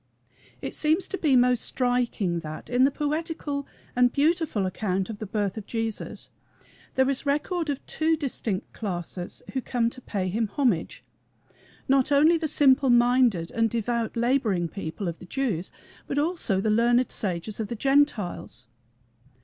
It 0.63 0.73
seems 0.73 1.07
to 1.09 1.17
be 1.19 1.35
most 1.35 1.63
striking 1.63 2.39
that, 2.39 2.71
in 2.71 2.85
the 2.85 2.89
poetical 2.89 3.67
and 3.95 4.11
beautiful 4.11 4.65
account 4.65 5.11
of 5.11 5.19
the 5.19 5.27
birth 5.27 5.57
of 5.57 5.67
Jesus, 5.67 6.31
there 6.95 7.07
is 7.07 7.27
record 7.27 7.69
of 7.69 7.85
two 7.85 8.17
distinct 8.17 8.73
classes 8.73 9.43
who 9.53 9.61
come 9.61 9.91
to 9.91 10.01
pay 10.01 10.27
him 10.27 10.47
homage 10.47 11.03
not 11.87 12.11
only 12.11 12.35
the 12.35 12.47
simple 12.47 12.89
minded 12.89 13.51
and 13.51 13.69
devout 13.69 14.17
laboring 14.17 14.67
people 14.67 15.07
of 15.07 15.19
the 15.19 15.25
Jews, 15.27 15.69
but 16.07 16.17
also 16.17 16.59
the 16.59 16.71
learned 16.71 17.11
sages 17.11 17.59
of 17.59 17.67
the 17.67 17.75
Gentiles. 17.75 18.67